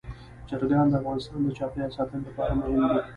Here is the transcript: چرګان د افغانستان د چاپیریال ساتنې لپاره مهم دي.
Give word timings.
چرګان 0.47 0.85
د 0.89 0.93
افغانستان 1.01 1.39
د 1.43 1.49
چاپیریال 1.57 1.91
ساتنې 1.97 2.21
لپاره 2.27 2.53
مهم 2.59 2.79
دي. 2.91 2.99